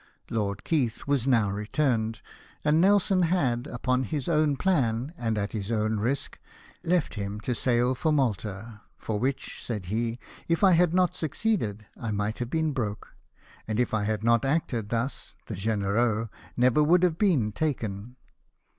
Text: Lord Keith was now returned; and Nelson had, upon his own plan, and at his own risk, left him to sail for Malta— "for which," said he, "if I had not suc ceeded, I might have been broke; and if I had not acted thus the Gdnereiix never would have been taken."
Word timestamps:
Lord 0.31 0.63
Keith 0.63 1.05
was 1.05 1.27
now 1.27 1.51
returned; 1.51 2.23
and 2.65 2.81
Nelson 2.81 3.21
had, 3.21 3.67
upon 3.67 4.05
his 4.05 4.27
own 4.27 4.57
plan, 4.57 5.13
and 5.15 5.37
at 5.37 5.51
his 5.51 5.71
own 5.71 5.99
risk, 5.99 6.39
left 6.83 7.13
him 7.13 7.39
to 7.41 7.53
sail 7.53 7.93
for 7.93 8.11
Malta— 8.11 8.81
"for 8.97 9.19
which," 9.19 9.63
said 9.63 9.85
he, 9.93 10.17
"if 10.47 10.63
I 10.63 10.71
had 10.71 10.91
not 10.91 11.15
suc 11.15 11.33
ceeded, 11.33 11.81
I 12.01 12.09
might 12.09 12.39
have 12.39 12.49
been 12.49 12.71
broke; 12.71 13.09
and 13.67 13.79
if 13.79 13.93
I 13.93 14.05
had 14.05 14.23
not 14.23 14.43
acted 14.43 14.89
thus 14.89 15.35
the 15.45 15.53
Gdnereiix 15.53 16.29
never 16.57 16.83
would 16.83 17.03
have 17.03 17.19
been 17.19 17.51
taken." 17.51 18.15